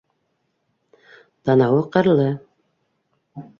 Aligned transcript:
Танауы 1.49 1.85
ҡырлы. 1.97 2.27